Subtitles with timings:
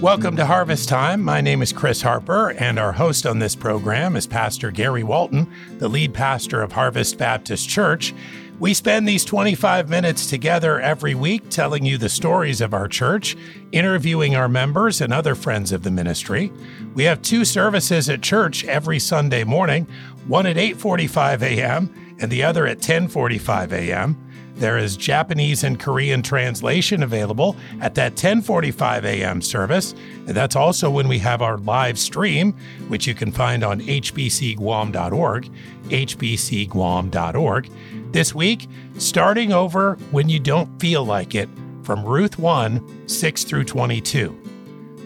[0.00, 1.24] Welcome to Harvest Time.
[1.24, 5.52] My name is Chris Harper, and our host on this program is Pastor Gary Walton,
[5.78, 8.14] the lead pastor of Harvest Baptist Church.
[8.60, 13.36] We spend these 25 minutes together every week telling you the stories of our church,
[13.72, 16.52] interviewing our members and other friends of the ministry.
[16.94, 19.88] We have two services at church every Sunday morning,
[20.28, 22.16] one at 8:45 a.m.
[22.20, 24.27] and the other at 10:45 a.m.
[24.58, 29.40] There is Japanese and Korean translation available at that 10:45 a.m.
[29.40, 29.94] service,
[30.26, 32.54] and that's also when we have our live stream,
[32.88, 35.50] which you can find on hbcguam.org,
[35.84, 37.70] hbcguam.org.
[38.10, 38.66] This week,
[38.96, 41.48] starting over when you don't feel like it,
[41.84, 44.36] from Ruth 1, 6 through 22.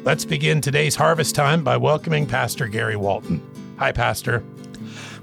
[0.03, 3.41] Let's begin today's harvest time by welcoming Pastor Gary Walton.
[3.79, 4.43] Hi, Pastor.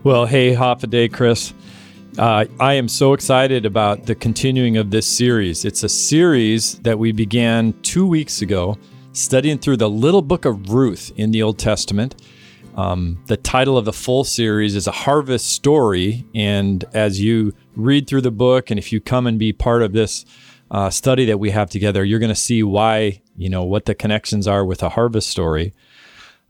[0.04, 1.54] Well, hey, Hafa adai, Chris.
[2.20, 5.64] Uh, I am so excited about the continuing of this series.
[5.64, 8.78] It's a series that we began two weeks ago,
[9.14, 12.22] studying through the little book of Ruth in the Old Testament.
[12.76, 16.26] Um, the title of the full series is A Harvest Story.
[16.36, 19.94] And as you read through the book, and if you come and be part of
[19.94, 20.26] this
[20.72, 23.96] uh, study that we have together, you're going to see why, you know, what the
[23.96, 25.74] connections are with a harvest story.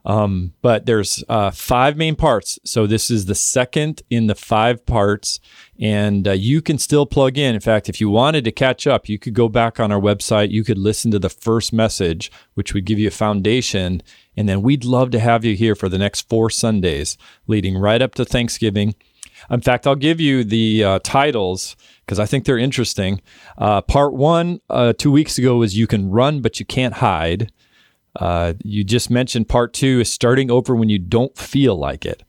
[0.06, 2.58] Um, but there's uh, five main parts.
[2.64, 5.40] So this is the second in the five parts,
[5.80, 7.54] and uh, you can still plug in.
[7.54, 10.52] In fact, if you wanted to catch up, you could go back on our website.
[10.52, 14.02] You could listen to the first message, which would give you a foundation,
[14.38, 18.02] and then we'd love to have you here for the next four Sundays, leading right
[18.02, 18.96] up to Thanksgiving.
[19.50, 23.22] In fact, I'll give you the uh, titles because I think they're interesting.
[23.58, 27.52] Uh, part one, uh, two weeks ago, was You Can Run, but You Can't Hide.
[28.16, 32.24] Uh, you just mentioned part two is starting over when you don't feel like it.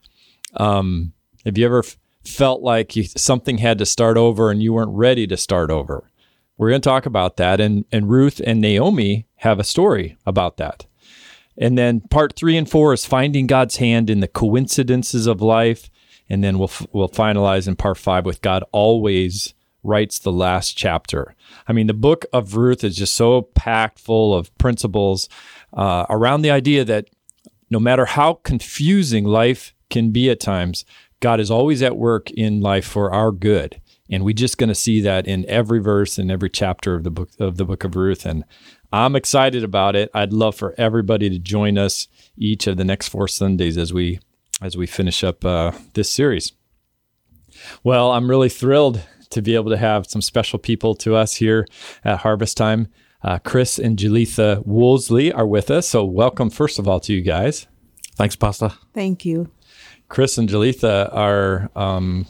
[0.54, 1.12] Um,
[1.44, 4.94] have you ever f- felt like you, something had to start over and you weren't
[4.94, 6.10] ready to start over?
[6.56, 7.60] We're going to talk about that.
[7.60, 10.86] And, and Ruth and Naomi have a story about that.
[11.56, 15.90] And then part three and four is finding God's hand in the coincidences of life.
[16.28, 20.76] And then we'll, f- we'll finalize in part five with God always writes the last
[20.76, 21.34] chapter.
[21.66, 25.28] I mean, the book of Ruth is just so packed full of principles
[25.72, 27.08] uh, around the idea that
[27.70, 30.84] no matter how confusing life can be at times,
[31.20, 33.80] God is always at work in life for our good.
[34.10, 37.10] And we're just going to see that in every verse and every chapter of the
[37.10, 38.26] book of the book of Ruth.
[38.26, 38.44] And
[38.92, 40.10] I'm excited about it.
[40.12, 44.18] I'd love for everybody to join us each of the next four Sundays as we
[44.60, 46.52] as we finish up uh, this series.
[47.84, 51.66] Well, I'm really thrilled to be able to have some special people to us here
[52.04, 52.88] at Harvest Time.
[53.22, 55.88] Uh, Chris and Julitha Woolsey are with us.
[55.88, 57.66] So, welcome, first of all, to you guys.
[58.16, 58.72] Thanks, Pastor.
[58.94, 59.50] Thank you.
[60.08, 62.26] Chris and Julitha are, um,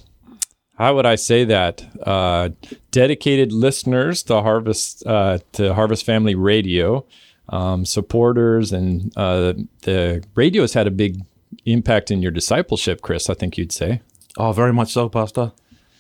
[0.76, 1.84] how would I say that?
[2.06, 2.50] Uh,
[2.90, 7.06] dedicated listeners to Harvest uh, to Harvest Family Radio,
[7.48, 11.22] um, supporters, and uh, the radio has had a big
[11.64, 13.30] impact in your discipleship, Chris.
[13.30, 14.00] I think you'd say.
[14.36, 15.52] Oh, very much so, Pastor.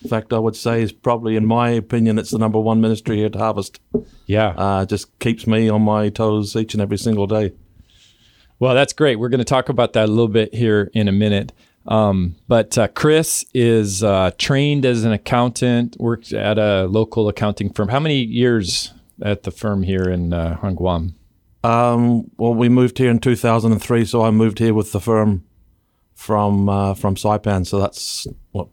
[0.02, 3.16] In fact, I would say is probably, in my opinion, it's the number one ministry
[3.16, 3.80] here at Harvest.
[4.26, 7.52] Yeah, uh, just keeps me on my toes each and every single day.
[8.58, 9.16] Well, that's great.
[9.16, 11.52] We're going to talk about that a little bit here in a minute.
[11.86, 17.72] Um, but uh, Chris is uh, trained as an accountant, worked at a local accounting
[17.72, 17.88] firm.
[17.88, 21.14] How many years at the firm here in uh, Guam?
[21.62, 25.44] Um, well, we moved here in 2003, so I moved here with the firm
[26.14, 27.66] from uh, from Saipan.
[27.66, 28.68] So that's what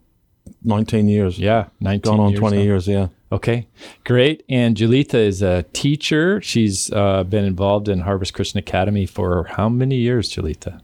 [0.64, 1.38] 19 years.
[1.38, 2.62] Yeah, 19 Gone on years 20 now.
[2.62, 3.08] years, yeah.
[3.30, 3.66] Okay,
[4.04, 4.42] great.
[4.48, 6.40] And Julitha is a teacher.
[6.40, 10.80] She's uh, been involved in Harvest Christian Academy for how many years, Julitha?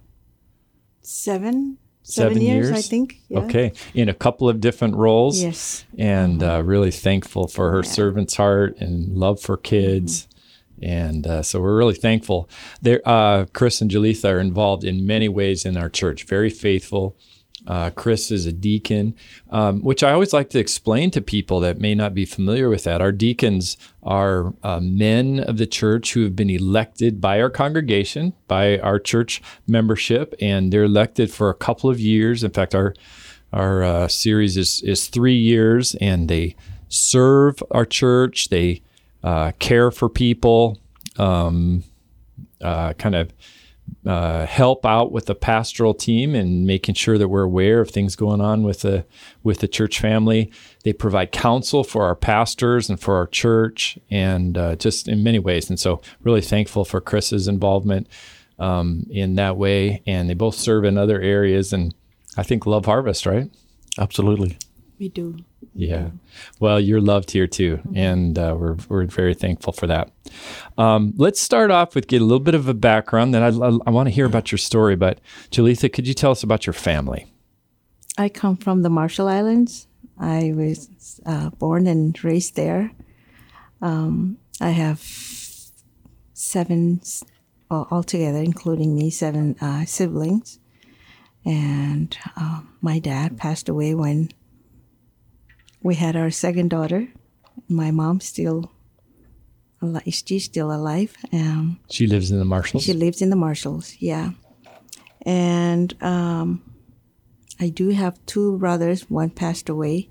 [1.01, 1.79] Seven.
[2.07, 3.19] Seven years, I think.
[3.31, 3.39] Yeah.
[3.41, 5.43] Okay, in a couple of different roles.
[5.43, 5.87] Yes.
[5.97, 7.91] And uh, really thankful for her Yeah.
[7.91, 10.29] servant's heart and love for kids.
[10.83, 12.47] And uh, so we're really thankful.
[12.83, 17.17] There, uh, Chris and Julitha are involved in many ways in our church, very faithful.
[17.67, 19.15] Uh, Chris is a deacon,
[19.51, 22.85] um, which I always like to explain to people that may not be familiar with
[22.85, 23.01] that.
[23.01, 28.35] Our deacons are uh, men of the church who have been elected by our congregation,
[28.49, 32.45] by our church membership, and they're elected for a couple of years.
[32.45, 32.95] In fact, our
[33.53, 36.57] our uh, series is is three years, and they
[36.89, 38.49] serve our church.
[38.49, 38.83] They
[39.23, 40.79] uh, care for people,
[41.19, 41.85] um,
[42.61, 43.33] uh, kind of
[44.07, 48.17] uh, help out with the pastoral team and making sure that we're aware of things
[48.17, 49.05] going on with the
[49.43, 50.53] with the church family.
[50.85, 55.39] They provide counsel for our pastors and for our church, and uh, just in many
[55.39, 55.71] ways.
[55.71, 58.07] And so, really thankful for Chris's involvement
[58.59, 60.03] um, in that way.
[60.07, 61.95] And they both serve in other areas, and
[62.37, 63.51] I think love Harvest, right?
[63.99, 64.59] Absolutely.
[64.99, 65.37] We do.
[65.75, 66.11] Yeah.
[66.61, 70.13] Well, you're loved here too, and uh, we're we're very thankful for that.
[70.79, 73.35] Um, let's start off with get a little bit of a background.
[73.35, 74.95] Then I, I, I want to hear about your story.
[74.95, 75.21] But
[75.51, 77.27] Julitha, could you tell us about your family?
[78.17, 79.89] I come from the Marshall Islands.
[80.19, 82.93] I was uh, born and raised there.
[83.83, 85.01] Um, I have
[86.33, 87.01] seven,
[87.69, 90.61] well, altogether, including me, seven uh, siblings.
[91.45, 94.31] And uh, my dad passed away when
[95.85, 97.07] we had our second daughter.
[97.69, 98.73] My mom still,
[100.09, 101.15] she's still alive.
[101.33, 102.83] Um, She lives in the Marshalls.
[102.85, 104.31] she lives in the Marshalls, yeah.
[105.27, 106.63] And um,
[107.61, 109.09] I do have two brothers.
[109.11, 110.09] One passed away,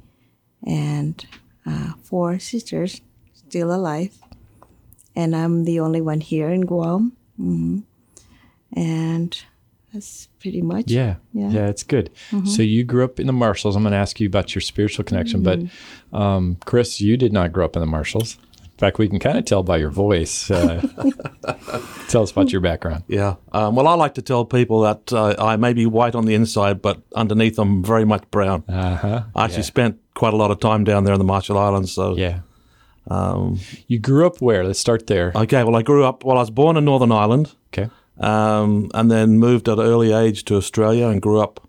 [0.65, 1.25] and
[1.65, 3.01] uh, four sisters
[3.33, 4.13] still alive.
[5.15, 7.11] And I'm the only one here in Guam.
[7.37, 7.79] hmm
[8.75, 9.37] And
[9.93, 10.89] that's pretty much.
[10.89, 11.49] Yeah, Yeah.
[11.49, 12.09] yeah, it's good.
[12.45, 13.75] So you grew up in the Marshalls.
[13.75, 15.59] I'm going to ask you about your spiritual connection, but
[16.11, 18.37] um, Chris, you did not grow up in the Marshalls.
[18.63, 20.49] In fact, we can kind of tell by your voice.
[20.49, 20.81] Uh,
[22.09, 23.03] tell us about your background.
[23.07, 23.35] Yeah.
[23.51, 26.33] Um, well, I like to tell people that uh, I may be white on the
[26.33, 28.63] inside, but underneath I'm very much brown.
[28.67, 29.23] Uh huh.
[29.35, 31.91] I actually spent quite a lot of time down there in the Marshall Islands.
[31.93, 32.39] So, Yeah.
[33.87, 34.63] you grew up where?
[34.65, 35.31] Let's start there.
[35.35, 35.63] okay.
[35.63, 36.23] Well, I grew up.
[36.23, 37.89] Well, I was born in Northern Ireland, Okay.
[38.19, 41.67] Um, and then moved at an early age to Australia and grew up,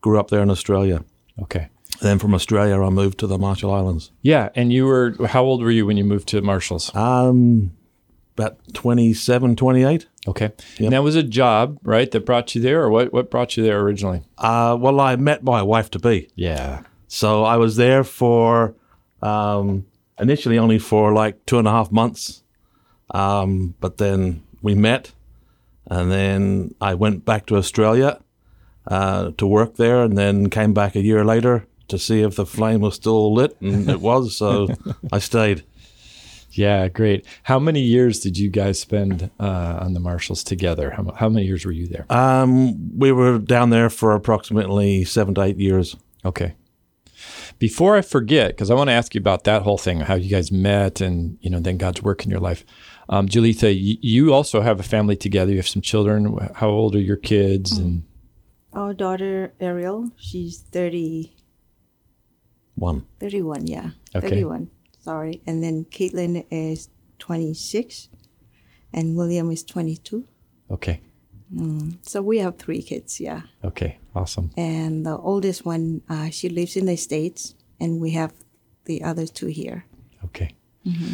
[0.00, 1.04] grew up there in Australia.
[1.40, 1.68] Okay.
[2.00, 4.10] Then from Australia, I moved to the Marshall Islands.
[4.22, 6.94] Yeah, and you were how old were you when you moved to Marshalls?
[6.96, 7.72] Um,
[8.36, 10.06] about 27, 28.
[10.26, 10.52] Okay.
[10.78, 13.12] And that was a job, right, that brought you there, or what?
[13.12, 14.22] What brought you there originally?
[14.38, 16.28] Uh, well, I met my wife to be.
[16.34, 16.82] Yeah.
[17.08, 18.74] So I was there for
[19.20, 19.86] um,
[20.18, 22.42] initially only for like two and a half months,
[23.10, 25.12] um, but then we met,
[25.86, 28.20] and then I went back to Australia
[28.86, 32.46] uh, to work there, and then came back a year later to see if the
[32.46, 34.36] flame was still lit, and it was.
[34.36, 34.68] So
[35.12, 35.64] I stayed.
[36.50, 37.24] Yeah, great.
[37.44, 40.90] How many years did you guys spend uh, on the Marshalls together?
[40.90, 42.04] How, how many years were you there?
[42.10, 45.96] Um, we were down there for approximately seven to eight years.
[46.24, 46.54] Okay.
[47.58, 50.28] Before I forget, because I want to ask you about that whole thing, how you
[50.28, 52.66] guys met, and you know, then God's work in your life.
[53.12, 55.50] Um, Julitha, y- you also have a family together.
[55.52, 56.38] You have some children.
[56.54, 57.76] How old are your kids?
[57.76, 58.04] And
[58.72, 61.30] Our daughter Ariel, she's 30,
[62.74, 63.04] One.
[63.20, 63.90] 31, yeah.
[64.16, 64.28] Okay.
[64.30, 64.70] 31,
[65.00, 65.42] sorry.
[65.46, 66.88] And then Caitlin is
[67.18, 68.08] 26,
[68.94, 70.24] and William is 22.
[70.70, 71.00] okay,
[72.02, 73.42] So we have three kids, yeah.
[73.62, 74.50] okay, awesome.
[74.56, 78.32] And the oldest one, uh, she lives in the States, and we have
[78.86, 79.84] the other two here.
[80.24, 80.54] Okay,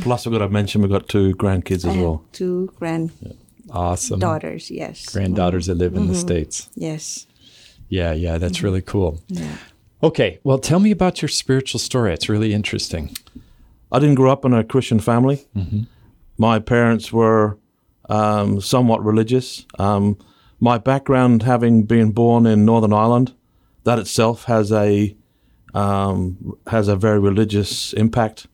[0.01, 2.25] Plus, we've got to mention we've got two grandkids I as have well.
[2.33, 3.11] two grand,
[3.71, 4.19] awesome.
[4.19, 5.05] daughters, yes.
[5.07, 6.71] Granddaughters that live in the states.
[6.75, 7.27] Yes.
[7.89, 9.21] Yeah, yeah, that's really cool.
[9.29, 9.57] Yeah.
[10.03, 12.13] Okay, well, tell me about your spiritual story.
[12.15, 13.17] It's really interesting.
[13.91, 15.47] I didn't grow up in a Christian family.
[16.39, 17.59] My parents were
[18.09, 19.67] um, somewhat religious.
[19.79, 20.17] Um,
[20.61, 23.35] my background, having been born in Northern Ireland,
[23.85, 25.17] that itself has a
[25.75, 28.47] um, has a very religious impact.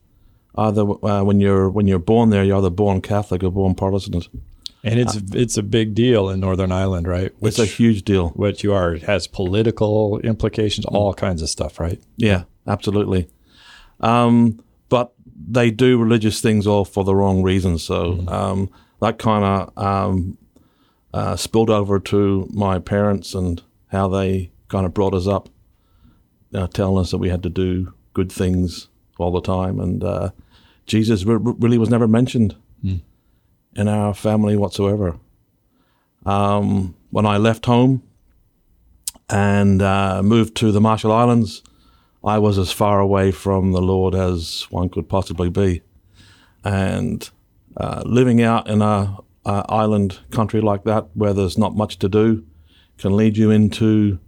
[0.57, 4.29] Either uh, when you're when you're born there, you're either born Catholic or born Protestant.
[4.83, 7.31] And it's it's a big deal in Northern Ireland, right?
[7.41, 8.29] It's a huge deal.
[8.29, 8.93] what you are.
[8.93, 11.99] It has political implications, all kinds of stuff, right?
[12.17, 13.27] Yeah, absolutely.
[13.99, 15.13] Um, but
[15.47, 17.83] they do religious things all for the wrong reasons.
[17.83, 18.69] So um,
[19.01, 20.37] that kind of um,
[21.13, 25.49] uh, spilled over to my parents and how they kind of brought us up,
[26.53, 29.79] uh, telling us that we had to do good things all the time.
[29.79, 30.31] And uh,
[30.85, 32.55] Jesus really was never mentioned
[33.75, 35.19] in our family whatsoever.
[36.25, 38.03] Um, when I left home
[39.29, 41.63] and uh, moved to the Marshall Islands,
[42.23, 45.81] I was as far away from the Lord as one could possibly be.
[46.63, 47.29] And
[47.77, 52.09] uh, living out in a, a island country like that, where there's not much to
[52.09, 52.43] do,
[52.97, 54.19] can lead you into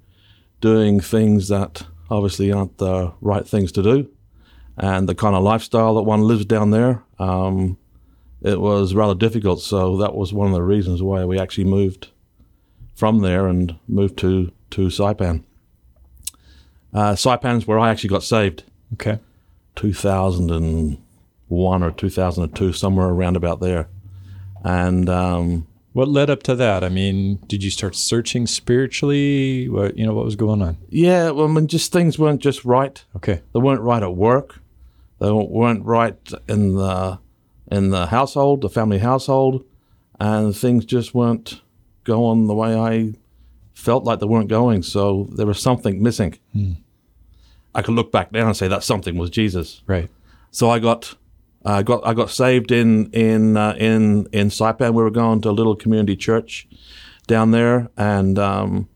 [0.61, 4.09] doing things that obviously aren't the right things to do.
[4.77, 7.77] And the kind of lifestyle that one lives down there, um,
[8.43, 9.59] it was rather difficult.
[9.61, 12.09] So that was one of the reasons why we actually moved
[12.93, 15.43] from there and moved to to Saipan.
[16.93, 19.19] Uh, Saipan's where I actually got saved, Okay.
[19.75, 23.87] 2001 or 2002, somewhere around about there.
[24.63, 26.83] And um, What led up to that?
[26.83, 29.67] I mean, did you start searching spiritually?
[29.69, 30.77] What you know, what was going on?
[30.89, 33.03] yeah, well, I mean, just things weren't just right.
[33.15, 33.41] Okay.
[33.53, 34.59] They weren't right at work.
[35.19, 37.19] They weren't right in the
[37.69, 39.65] in the household, the family household,
[40.19, 41.61] and things just weren't
[42.03, 43.13] going the way I
[43.73, 44.83] felt like they weren't going.
[44.83, 46.37] So there was something missing.
[47.75, 49.83] I could look back now and say that something was Jesus.
[49.85, 50.09] Right.
[50.51, 51.15] So I got
[51.65, 54.93] I got I got saved in in uh, in in Saipan.
[54.93, 56.67] We were going to a little community church
[57.27, 58.87] down there, and um,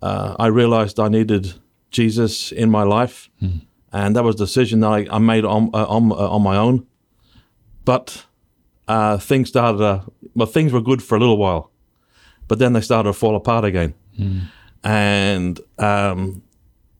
[0.00, 1.52] uh, I realized I needed
[1.90, 3.28] Jesus in my life,
[3.94, 6.56] and that was a decision that I, I made on uh, on uh, on my
[6.56, 6.86] own.
[7.84, 8.26] But
[8.88, 9.80] uh, things started.
[9.80, 10.00] Uh,
[10.34, 11.70] well, things were good for a little while,
[12.48, 13.94] but then they started to fall apart again.
[14.82, 16.42] And um,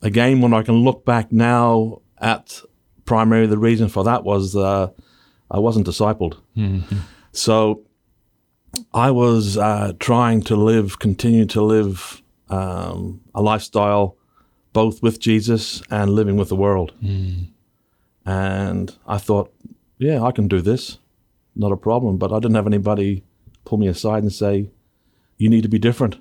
[0.03, 2.63] again, when I can look back now at
[3.05, 4.89] primarily the reason for that was uh,
[5.51, 6.39] I wasn't discipled.
[7.33, 7.83] So
[8.93, 14.17] I was uh, trying to live, continue to live um, a lifestyle
[14.75, 16.93] both with Jesus and living with the world.
[18.27, 19.55] And I thought,
[19.97, 20.99] yeah, I can do this,
[21.57, 22.19] not a problem.
[22.19, 23.23] But I didn't have anybody
[23.65, 24.71] pull me aside and say,
[25.39, 26.17] you need to be different.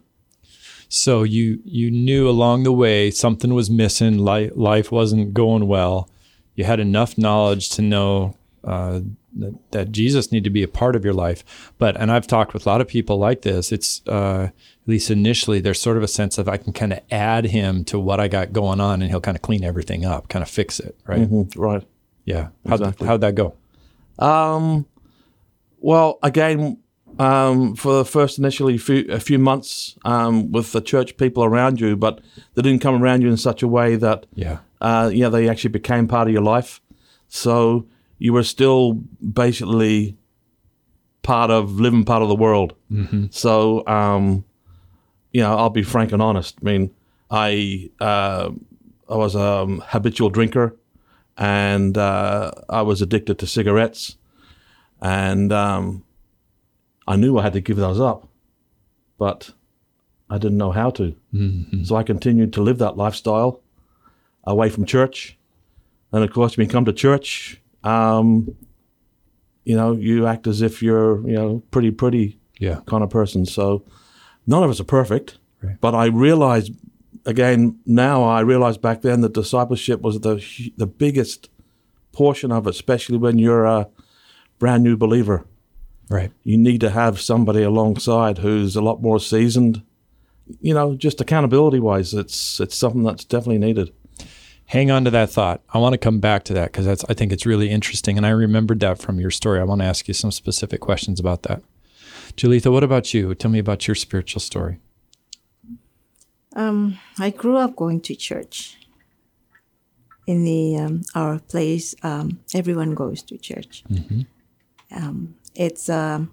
[0.90, 4.20] So you you knew along the way something was missing.
[4.20, 6.08] Life life wasn't going well.
[6.56, 9.02] You had enough knowledge to know uh,
[9.36, 11.44] that, that Jesus needed to be a part of your life.
[11.80, 13.72] But and I've talked with a lot of people like this.
[13.72, 14.50] It's uh,
[14.84, 17.84] at least initially there's sort of a sense of I can kind of add him
[17.86, 20.50] to what I got going on, and he'll kind of clean everything up, kind of
[20.50, 21.22] fix it, right?
[21.30, 21.84] Mhm, Right.
[22.26, 22.50] Yeah.
[22.68, 23.08] How'd, Exactly.
[23.08, 23.54] how'd that go?
[24.20, 24.86] Um,
[25.80, 26.78] well, again,
[27.20, 31.80] um, for the first initially few, a few months um, with the church people around
[31.80, 32.22] you, but
[32.56, 34.60] they didn't come around you in such a way that Yeah.
[34.82, 36.82] uh, yeah, they actually became part of your life.
[37.28, 37.86] So
[38.20, 40.18] you were still basically
[41.24, 42.74] part of living part of the world.
[42.92, 43.26] Mm-hmm.
[43.32, 44.44] So um,
[45.34, 46.56] you know, I'll be frank and honest.
[46.62, 46.92] I mean,
[47.30, 48.52] I uh,
[49.10, 50.76] I was a um, habitual drinker,
[51.38, 54.16] and uh, I was addicted to cigarettes,
[55.02, 56.04] and um,
[57.08, 58.28] I knew I had to give those up,
[59.18, 59.52] but
[60.30, 61.16] I didn't know how to.
[61.84, 63.62] So I continued to live that lifestyle
[64.46, 65.38] away from church.
[66.12, 68.56] And of course, when you come to church, um,
[69.66, 72.82] you know, you act as if you're, you know, pretty, pretty Yeah.
[72.86, 73.46] kind of person.
[73.46, 73.84] So
[74.46, 75.38] none of us are perfect.
[75.62, 75.80] Right.
[75.80, 76.70] But I realize,
[77.26, 80.44] again, now I realize back then that discipleship was the
[80.78, 81.50] the biggest
[82.12, 83.88] portion of it, especially when you're a
[84.60, 85.46] brand new believer.
[86.10, 86.32] Right.
[86.44, 89.82] You need to have somebody alongside who's a lot more seasoned.
[90.60, 93.92] You know, just accountability wise, it's it's something that's definitely needed.
[94.66, 95.62] hang on to that thought.
[95.74, 98.26] I want to come back to that because that's I think it's really interesting, and
[98.26, 99.60] I remembered that from your story.
[99.60, 101.62] I want to ask you some specific questions about that.
[102.36, 103.36] Julitha, what about you?
[103.36, 104.80] Tell me about your spiritual story.
[106.56, 108.78] Um, I grew up going to church.
[110.26, 113.84] In the um, our place, um, everyone goes to church.
[114.96, 116.32] Um, it's um,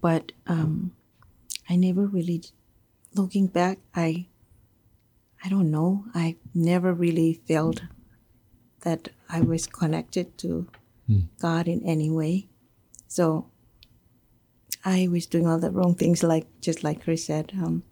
[0.00, 0.92] but um,
[1.68, 2.42] I never really,
[3.14, 4.26] looking back, I
[5.44, 6.04] I don't know.
[6.14, 7.82] I never really felt
[8.82, 10.66] that I was connected to
[11.40, 12.48] God in any way.
[13.08, 13.50] So
[14.84, 17.52] I was doing all the wrong things, like just like Chris said.
[17.54, 17.82] Um,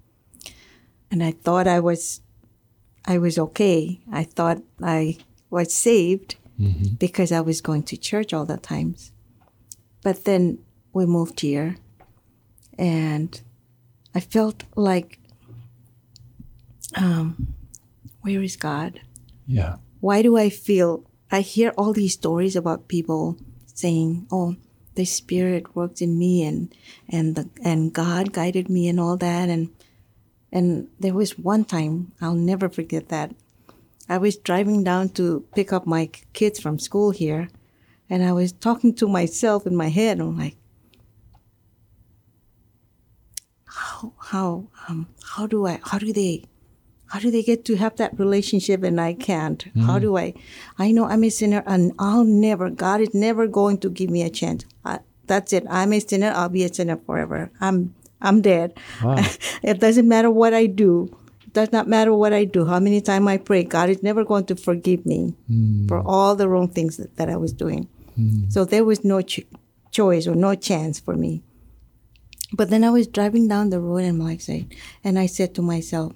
[1.11, 2.21] and I thought I was
[3.05, 4.01] I was okay.
[4.13, 5.19] I thought I
[5.51, 6.37] was saved
[6.99, 9.13] because I was going to church all the times.
[10.03, 10.59] But then
[10.93, 11.77] we moved here
[12.79, 13.41] and
[14.15, 15.19] I felt like
[16.97, 17.55] um
[18.23, 19.01] where is God?
[19.47, 19.77] Yeah.
[20.01, 23.37] Why do I feel I hear all these stories about people
[23.75, 24.57] saying, "Oh,
[25.01, 26.59] the spirit worked in me and
[27.17, 29.65] and the and God guided me and all that and
[30.53, 33.35] and there was one time, I'll never forget that.
[34.09, 37.49] I was driving down to pick up my kids from school here,
[38.09, 40.19] and I was talking to myself in my head.
[40.19, 40.57] I'm like,
[43.65, 46.45] how, how, um, how do I, how do they,
[47.07, 49.65] how do they get to have that relationship and I can't?
[49.87, 50.35] How do I,
[50.77, 54.23] I know I'm a sinner and I'll never, God is never going to give me
[54.23, 54.65] a chance.
[55.31, 55.65] That's it.
[55.71, 56.33] I'm a sinner.
[56.35, 57.53] I'll be a sinner forever.
[57.61, 58.77] I'm, I'm dead.
[59.63, 61.17] it doesn't matter what I do.
[61.47, 62.67] It does not matter what I do.
[62.67, 65.87] How many times I pray, God is never going to forgive me hmm.
[65.87, 67.87] for all the wrong things that, that I was doing.
[68.17, 68.51] Hmm.
[68.51, 69.47] So there was no ch-
[69.93, 71.45] choice or no chance for me.
[72.53, 74.73] But then I was driving down the road and like saying,
[75.05, 76.13] and I said to myself,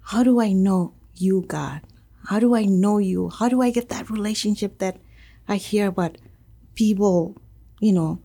[0.00, 1.82] how do I know you, God?
[2.24, 3.28] How do I know you?
[3.28, 4.96] How do I get that relationship that
[5.46, 6.16] I hear about
[6.74, 7.36] people,
[7.80, 8.22] you know,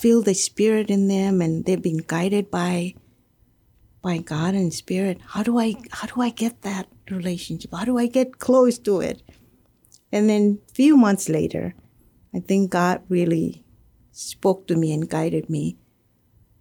[0.00, 2.94] feel the spirit in them and they've been guided by
[4.02, 5.20] by God and spirit.
[5.36, 7.70] How do I how do I get that relationship?
[7.72, 9.22] How do I get close to it?
[10.10, 11.74] And then a few months later,
[12.34, 13.64] I think God really
[14.10, 15.76] spoke to me and guided me.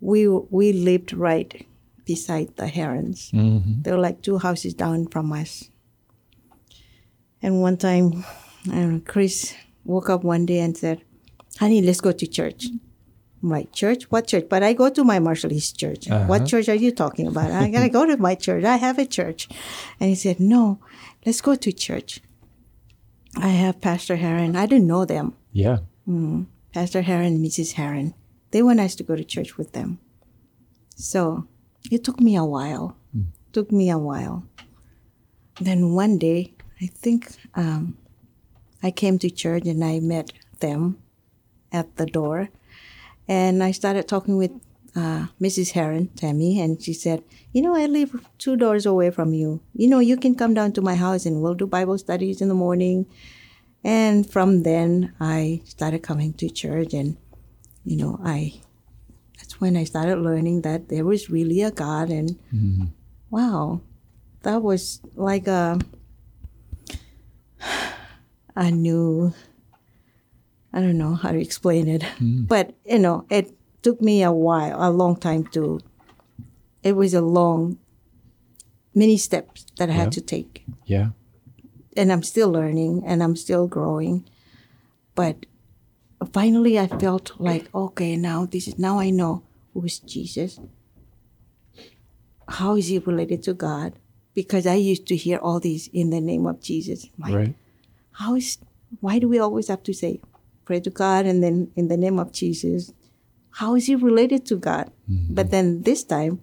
[0.01, 1.65] We we lived right
[2.05, 3.31] beside the herons.
[3.31, 3.84] Mm-hmm.
[3.84, 5.69] They were like two houses down from us.
[7.41, 8.25] And one time,
[8.67, 9.55] I don't know, Chris
[9.86, 11.01] woke up one day and said,
[11.58, 12.67] Honey, let's go to church.
[13.41, 14.03] I'm Church?
[14.12, 14.48] What church?
[14.50, 16.10] But I go to my Marshallese church.
[16.10, 16.25] Uh-huh.
[16.25, 17.51] What church are you talking about?
[17.51, 18.63] I gotta go to my church.
[18.63, 19.48] I have a church.
[20.00, 20.79] And he said, No,
[21.25, 22.22] let's go to church.
[23.38, 24.55] I have Pastor Heron.
[24.55, 25.36] I didn't know them.
[25.53, 25.79] Yeah.
[26.08, 26.43] Mm-hmm.
[26.74, 27.74] Pastor Heron and Mrs.
[27.74, 28.13] Heron.
[28.51, 30.00] They want us to go to church with them.
[30.96, 31.48] So
[31.91, 32.98] it took me a while.
[33.13, 33.22] Hmm.
[33.53, 34.43] Took me a while.
[35.62, 37.98] Then one day, I think um,
[38.81, 40.98] I came to church and I met them
[41.72, 42.50] at the door.
[43.29, 44.51] And I started talking with
[44.95, 45.74] uh, Mrs.
[45.74, 49.62] Heron, Tammy, and she said, You know, I live two doors away from you.
[49.75, 52.48] You know, you can come down to my house and we'll do Bible studies in
[52.48, 53.05] the morning.
[53.83, 57.17] And from then, I started coming to church, and
[57.86, 58.59] you know, I
[59.38, 62.36] that's when I started learning that there was really a God, and
[63.29, 63.79] wow,
[64.41, 65.79] that was like a
[68.55, 69.33] a new.
[70.73, 72.43] I don't know how to explain it, hmm.
[72.43, 75.79] but you know, it took me a while, a long time to.
[76.83, 77.77] It was a long,
[78.93, 79.99] many steps that I Yeah.
[80.03, 81.09] had to take Yeah.
[81.97, 84.23] and I'm still learning and I'm still growing.
[85.15, 85.45] But
[86.31, 90.59] finally, I felt like, okay, now this is now I know who is Jesus.
[92.47, 93.93] How is he related to God?
[94.33, 97.07] Because I used to hear all these in the name of Jesus.
[97.17, 97.55] Like, Right.
[98.11, 98.57] how is
[99.01, 100.19] why do we always have to say
[100.69, 102.93] pray to God and then in the name of Jesus?
[103.59, 104.91] How is he related to God?
[105.09, 106.33] But then this time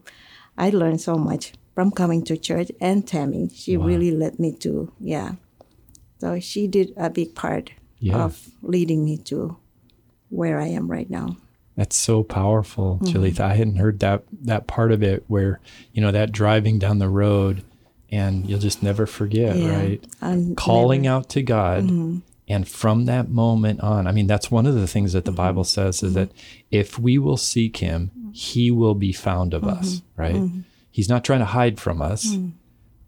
[0.59, 3.49] I learned so much from coming to church and Tammy.
[3.55, 5.37] She really led me to yeah.
[6.19, 8.25] So she did a big part Yeah.
[8.25, 9.57] of leading me to
[10.29, 11.37] where I am right now.
[11.77, 13.13] That's so powerful, Mm-hmm.
[13.15, 13.41] Julitha.
[13.53, 15.61] I hadn't heard that that part of it where,
[15.95, 17.63] you know, that driving down the road
[18.11, 19.77] and you'll just never forget, Yeah.
[19.79, 20.01] right?
[20.21, 21.85] And Calling never- out to God.
[21.85, 22.19] Mm-hmm.
[22.49, 25.37] And from that moment on, I mean, that's one of the things that the Mm-hmm.
[25.37, 26.31] Bible says is that
[26.71, 30.21] if we will seek him, he will be found of us, Mm-hmm.
[30.23, 30.51] right?
[30.91, 32.37] He's not trying to hide from us.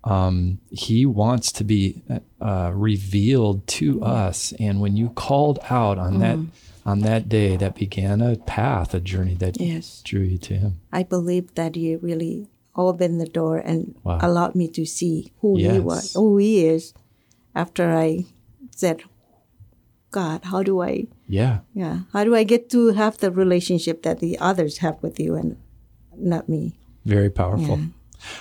[0.04, 2.02] Um, he wants to be
[2.40, 4.52] uh, revealed to us.
[4.58, 6.38] And when you called out on that
[6.86, 10.00] on that day, that began a path, a journey that Yes.
[10.04, 10.80] drew you to him.
[10.90, 14.18] I believe that he really opened the door and Wow.
[14.22, 16.94] allowed me to see who he was, who he is.
[17.54, 18.24] After I
[18.74, 19.02] said,
[20.10, 21.58] God, how do I, Yeah.
[21.74, 25.34] yeah, how do I get to have the relationship that the others have with you
[25.34, 25.56] and
[26.16, 26.78] not me?
[27.04, 27.78] Very powerful.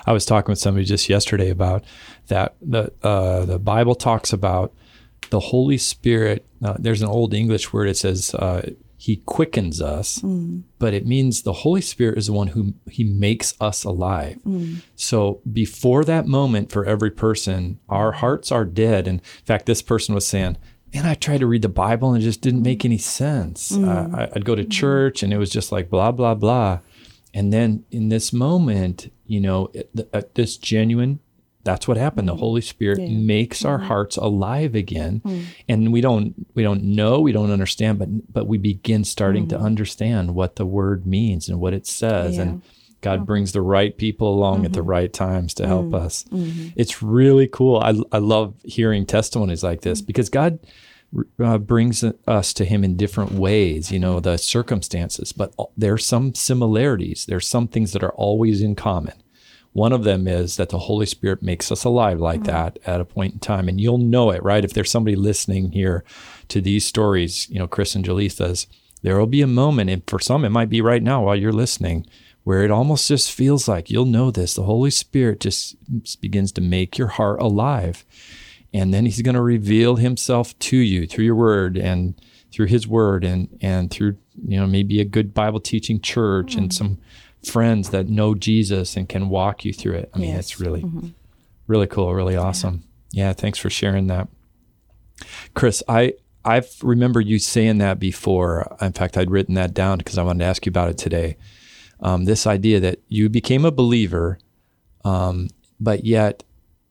[0.06, 1.84] I was talking with somebody just yesterday about
[2.28, 2.56] that.
[2.62, 4.74] The uh, the Bible talks about
[5.30, 6.46] the Holy Spirit.
[6.64, 7.88] Uh, there's an old English word.
[7.88, 10.20] It says uh, He quickens us,
[10.80, 14.40] but it means the Holy Spirit is the one who He makes us alive.
[14.96, 19.08] So before that moment, for every person, our hearts are dead.
[19.08, 20.58] And in fact, this person was saying.
[20.98, 22.86] And I tried to read the Bible and it just didn't make mm.
[22.86, 23.72] any sense.
[23.72, 24.72] Uh, I, I'd go to mm.
[24.72, 26.80] church and it was just like blah, blah, blah.
[27.34, 31.20] And then in this moment, you know, it- uh, this genuine,
[31.64, 32.28] that's what happened.
[32.28, 33.88] The Holy Spirit makes our mm-hmm.
[33.88, 35.22] hearts alive again,
[35.68, 39.60] and we don't we don't know, we don't understand, but but we begin starting to
[39.60, 42.62] understand what the word means and what it says, and
[43.02, 44.90] God brings the right people along at the mm-hmm.
[44.90, 46.24] right times to help us.
[46.32, 46.70] Mm-hmm.
[46.78, 47.80] It's really cool.
[47.80, 50.60] I I love hearing testimonies like this because God
[51.39, 56.36] uh, brings us to him in different ways, you know, the circumstances, but there's some
[56.36, 57.26] similarities.
[57.26, 59.13] There's some things that are always in common.
[59.74, 63.06] One of them is that the Holy Spirit makes us alive like that at a
[63.06, 63.70] point in time.
[63.70, 64.65] And you'll know it, right?
[64.65, 66.04] If there's somebody listening here
[66.48, 68.65] to these stories, you know, Chris and Julitha's,
[69.04, 71.54] there will be a moment, and for some, it might be right now while you're
[71.54, 72.08] listening,
[72.43, 74.56] where it almost just feels like you'll know this.
[74.56, 75.76] The Holy Spirit just
[76.22, 78.04] begins to make your heart alive
[78.74, 82.14] and then he's going to reveal himself to you through your word and
[82.52, 86.74] through his word and and through you know maybe a good bible teaching church and
[86.74, 86.98] some
[87.46, 90.10] friends that know jesus and can walk you through it.
[90.14, 90.60] I mean it's Yes.
[90.60, 90.86] really
[91.68, 92.84] really cool really awesome.
[93.12, 93.34] Yeah.
[93.34, 94.28] thanks for sharing that.
[95.54, 96.14] Chris i
[96.46, 98.76] i remember you saying that before.
[98.82, 101.38] In fact i'd written that down because i wanted to ask you about it today.
[102.00, 104.38] Um, this idea that you became a believer
[105.04, 105.48] um,
[105.80, 106.44] but yet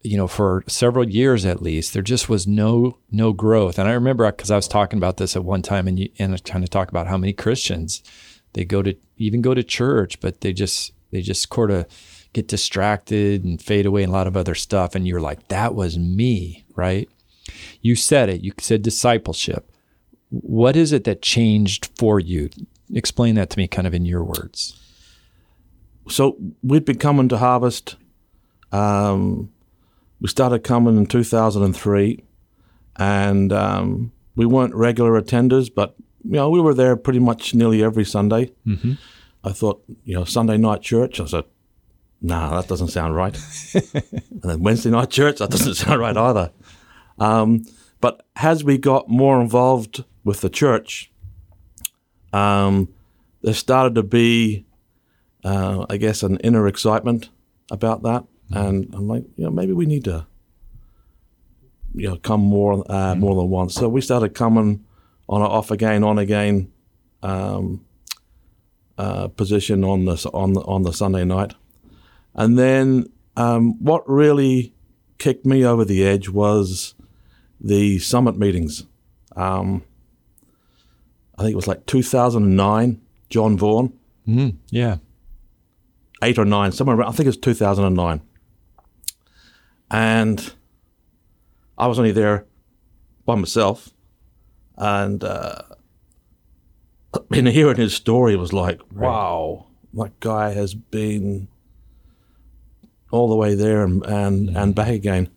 [0.07, 3.79] you know for several years at least there just was no no growth.
[3.79, 6.43] And i remember because i was talking about this at one time and you and
[6.45, 8.03] trying to talk about how many christians
[8.53, 11.87] they go to even go to church but they just they just sort of
[12.33, 14.95] get distracted and fade away and a lot of other stuff.
[14.95, 17.09] And you're like that was me right?
[17.81, 18.43] You said it.
[18.43, 19.71] You said discipleship.
[20.31, 22.51] What is it that changed for you?
[22.95, 24.79] Explain that to me kind of in your words.
[26.09, 27.97] So we'd been coming to Harvest.
[28.71, 29.51] Um,
[30.21, 32.25] we started coming in 2003.
[32.99, 37.83] and um, we weren't regular attenders, but you know we were there pretty much nearly
[37.83, 38.53] every Sunday.
[38.67, 38.93] Mm-hmm.
[39.45, 41.21] I thought, you know, Sunday night church.
[41.21, 41.45] I said,
[42.21, 43.37] nah, that doesn't sound right.
[43.75, 46.51] and then Wednesday night church, that doesn't sound right either.
[47.19, 47.65] Um,
[48.01, 51.13] but as we got more involved with the church,
[52.33, 52.89] um,
[53.43, 54.67] there started to be,
[55.45, 57.31] uh, I guess, an inner excitement
[57.71, 58.25] about that.
[58.51, 60.27] And I'm like, you know, maybe we need to,
[61.95, 63.75] you know, come more uh, more than once.
[63.75, 64.85] So we started coming
[65.29, 66.71] on an off again, on again
[67.23, 67.85] um,
[68.99, 71.55] uh, position on the on the on the Sunday night,
[72.35, 73.07] and then
[73.37, 74.75] um, what really
[75.19, 76.95] kicked me over the edge was
[77.61, 78.85] the summit meetings.
[79.35, 79.83] Um,
[81.39, 83.01] I think it was like 2009.
[83.29, 83.93] John Vaughan,
[84.29, 84.99] Mm, yeah.
[86.23, 87.09] eight or nine, somewhere around.
[87.09, 88.23] I think it's 2009,
[89.91, 90.55] and
[91.79, 92.47] I was only there
[93.25, 93.91] by myself,
[94.77, 95.63] and uh,
[97.33, 101.49] in hearing his story, was like, wow, that guy has been
[103.11, 105.31] all the way there and and, and back again,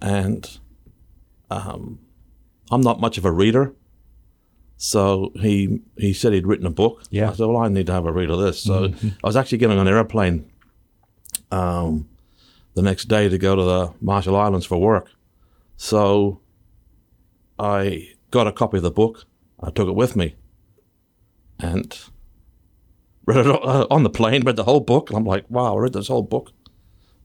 [0.00, 0.58] and
[1.50, 1.98] um,
[2.70, 3.74] I'm not much of a reader.
[4.76, 7.04] So he he said he'd written a book.
[7.10, 7.30] Yeah.
[7.30, 8.60] I said, well, I need to have a read of this.
[8.60, 10.50] So I was actually getting on an airplane
[11.50, 12.08] um,
[12.74, 15.10] the next day to go to the Marshall Islands for work.
[15.76, 16.40] So
[17.58, 19.24] I got a copy of the book.
[19.62, 20.36] I took it with me
[21.58, 21.96] and
[23.26, 24.42] read it uh, on the plane.
[24.44, 25.10] Read the whole book.
[25.10, 26.52] And I'm like, wow, I read this whole book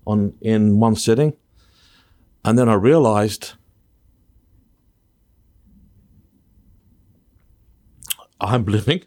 [0.06, 1.34] on in one sitting.
[2.46, 3.54] And then I realized
[8.40, 9.04] I'm living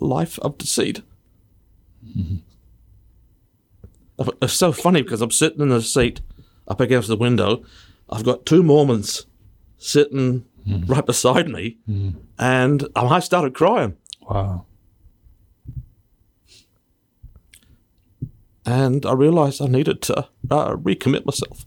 [0.00, 1.02] life of deceit.
[4.40, 6.20] It's so funny because I'm sitting in the seat
[6.68, 7.62] up against the window.
[8.08, 9.26] I've got two Mormons
[9.78, 10.44] sitting
[10.86, 11.78] right beside me,
[12.38, 13.96] and I started crying.
[14.22, 14.64] Wow.
[18.64, 21.64] And I realized I needed to uh, recommit myself.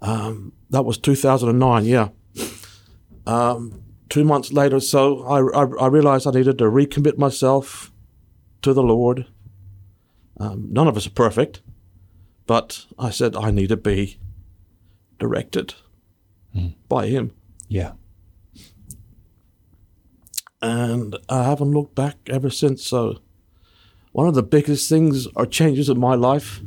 [0.00, 2.08] Um, that was 2009, yeah.
[3.26, 7.92] Um, two months later, so I, I, I realized I needed to recommit myself
[8.62, 9.26] to the Lord.
[10.38, 11.62] Um, none of us are perfect,
[12.46, 14.18] but I said I need to be
[15.18, 15.74] directed
[16.88, 17.32] by Him.
[17.68, 17.92] Yeah.
[20.60, 22.84] and I haven't looked back ever since.
[22.84, 23.20] So,
[24.12, 26.60] one of the biggest things or changes in my life,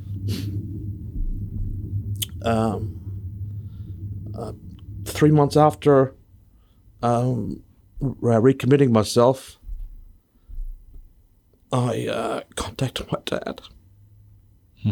[2.43, 2.97] um,
[4.37, 4.53] uh,
[5.05, 6.15] three months after
[7.03, 7.63] um,
[7.99, 9.59] re- recommitting myself,
[11.71, 13.61] I uh, contacted my dad,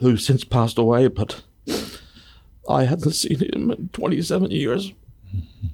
[0.00, 1.42] who since passed away, but
[2.68, 4.92] I hadn't seen him in 27 years.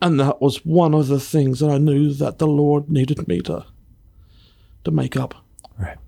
[0.00, 3.40] And that was one of the things that I knew that the Lord needed me
[3.40, 3.66] to
[4.84, 5.34] to make up.
[5.76, 5.98] Right.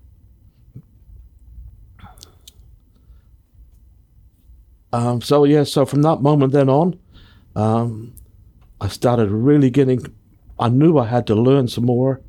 [4.93, 6.99] Um, so yeah, so from that moment then on,
[7.55, 8.13] um,
[8.79, 10.01] I started really getting.
[10.59, 12.21] I knew I had to learn some more,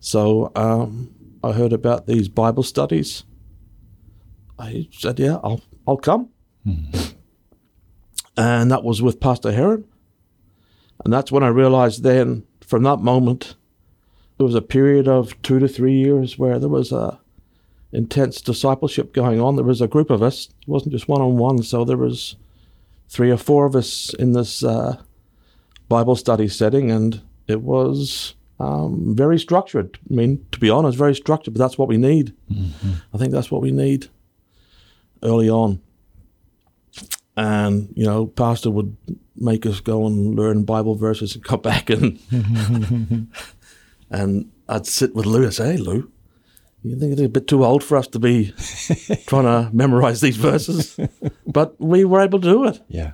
[0.00, 3.24] so um, I heard about these Bible studies.
[4.58, 6.28] I said, "Yeah, I'll I'll come,"
[8.36, 9.84] and that was with Pastor Heron,
[11.04, 12.02] and that's when I realized.
[12.02, 13.56] Then, from that moment,
[14.38, 17.18] there was a period of two to three years where there was a
[17.92, 19.56] intense discipleship going on.
[19.56, 21.62] There was a group of us; it wasn't just one on one.
[21.62, 22.36] So there was
[23.12, 24.96] three or four of us in this uh,
[25.88, 29.98] Bible study setting, and it was um, very structured.
[30.10, 31.52] I mean, to be honest, very structured.
[31.52, 32.34] But that's what we need.
[33.12, 34.08] I think that's what we need
[35.22, 35.82] early on.
[37.36, 38.96] And you know, Pastor would
[39.36, 42.18] make us go and learn Bible verses and come back and
[44.10, 46.10] and I'd sit with Lou and say, "Hey, Lou."
[46.84, 48.52] You think it's a bit too old for us to be
[49.26, 50.98] trying to memorize these verses?
[51.46, 53.12] But we were able to do it Yeah.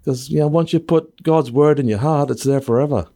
[0.00, 3.08] because you know once you put God's word in your heart, it's there forever.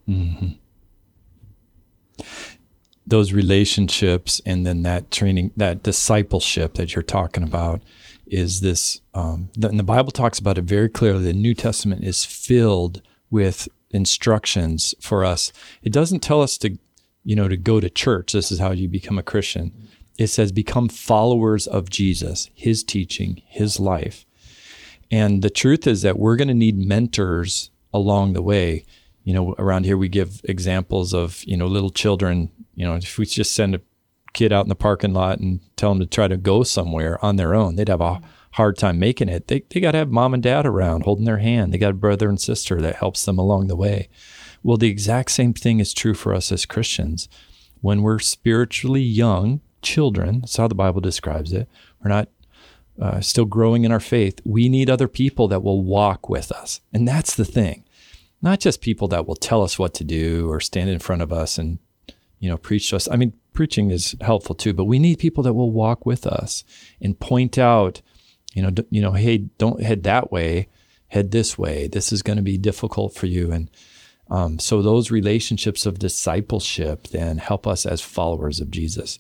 [3.07, 7.83] those relationships and then that training, that discipleship that you're talking about
[8.27, 11.25] is this, um, the, and the Bible talks about it very clearly.
[11.25, 15.53] The New Testament is filled with instructions for us.
[15.83, 16.79] It doesn't tell us to,
[17.25, 18.33] you know, to go to church.
[18.33, 19.73] This is how you become a Christian.
[20.19, 24.27] It says become followers of Jesus, his teaching, his life.
[25.11, 28.85] And the truth is that we're going to need mentors along the way.
[29.25, 33.19] you know, around here we give examples of, you know, little children, you know, if
[33.19, 33.81] we just send a
[34.33, 37.37] kid out in the parking lot and tell them to try to go somewhere on
[37.37, 38.21] their own, they'd have a
[38.53, 39.49] hard time making it.
[39.49, 41.73] They, they got to have mom and dad around holding their hand.
[41.73, 44.09] They got a brother and sister that helps them along the way.
[44.63, 47.29] Well, the exact same thing is true for us as Christians.
[47.81, 51.69] When we're spiritually young children, that's how the Bible describes it.
[52.03, 52.29] We're not
[53.01, 54.41] uh, still growing in our faith.
[54.45, 56.81] We need other people that will walk with us.
[56.93, 57.85] And that's the thing.
[58.43, 61.33] Not just people that will tell us what to do or stand in front of
[61.33, 61.79] us and,
[62.39, 63.09] you know, preach to us.
[63.11, 66.65] I mean, preaching is helpful too, but we need people that will walk with us
[67.01, 68.03] and point out,
[68.55, 70.69] you know, d- you know, hey, don't head that way,
[71.09, 71.87] head this way.
[71.87, 73.53] This is going to be difficult for you.
[73.53, 73.71] And
[74.31, 79.19] um, so those relationships of discipleship then help us as followers of Jesus.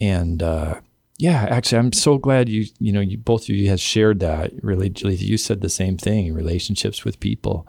[0.00, 0.80] And uh,
[1.18, 4.52] yeah, actually, I'm so glad you, you know, you, both of you has shared that.
[4.62, 7.66] Really, Julie, you said the same thing: relationships with people,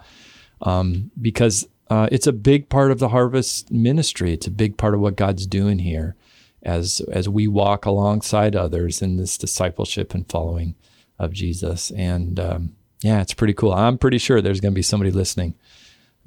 [0.62, 4.34] um, because uh, it's a big part of the harvest ministry.
[4.34, 6.16] It's a big part of what God's doing here,
[6.62, 10.76] as as we walk alongside others in this discipleship and following
[11.18, 11.90] of Jesus.
[11.92, 13.74] And um, yeah, it's pretty cool.
[13.74, 15.56] I'm pretty sure there's going to be somebody listening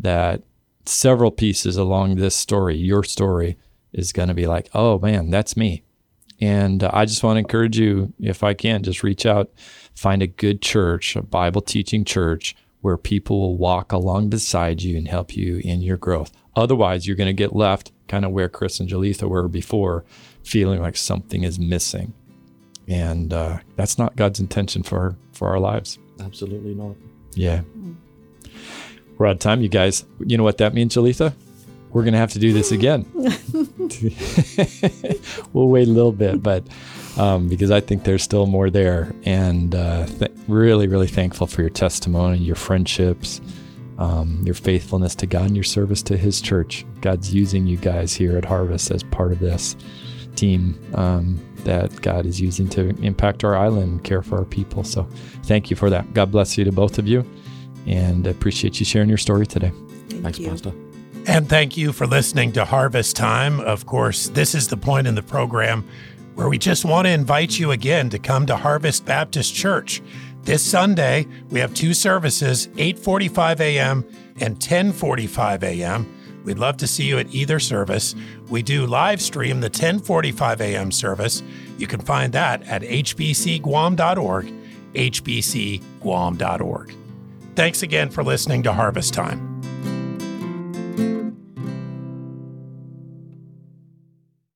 [0.00, 0.42] that
[0.86, 3.56] several pieces along this story, your story,
[3.92, 5.82] is going to be like, oh man, that's me.
[6.40, 9.50] And uh, I just want to encourage you, if I can, just reach out,
[9.94, 14.96] find a good church, a Bible teaching church where people will walk along beside you
[14.96, 16.32] and help you in your growth.
[16.56, 20.04] Otherwise, you're going to get left kind of where Chris and Julitha were before,
[20.42, 22.14] feeling like something is missing.
[22.88, 25.98] And uh, that's not God's intention for, for our lives.
[26.18, 26.96] Absolutely not.
[27.34, 27.60] Yeah.
[29.20, 30.06] We're out of time, you guys.
[30.18, 31.34] You know what that means, Julitha?
[31.90, 33.04] We're going to have to do this again.
[35.52, 36.66] we'll wait a little bit, but
[37.18, 39.14] um, because I think there's still more there.
[39.24, 43.42] And uh, th- really, really thankful for your testimony, your friendships,
[43.98, 46.86] um, your faithfulness to God, and your service to His church.
[47.02, 49.76] God's using you guys here at Harvest as part of this
[50.34, 54.82] team um, that God is using to impact our island and care for our people.
[54.82, 55.06] So
[55.42, 56.14] thank you for that.
[56.14, 57.22] God bless you to both of you
[57.86, 59.72] and appreciate you sharing your story today.
[60.08, 60.48] Thank Thanks, you.
[60.50, 60.72] Pastor.
[61.26, 63.60] And thank you for listening to Harvest Time.
[63.60, 65.84] Of course, this is the point in the program
[66.34, 70.00] where we just want to invite you again to come to Harvest Baptist Church.
[70.42, 74.04] This Sunday, we have two services, 8:45 a.m.
[74.40, 76.06] and 10:45 a.m.
[76.44, 78.14] We'd love to see you at either service.
[78.48, 80.90] We do live stream the 10:45 a.m.
[80.90, 81.42] service.
[81.76, 84.52] You can find that at hbcguam.org,
[84.94, 85.80] hbcguam.org.
[87.54, 89.59] Thanks again for listening to Harvest Time.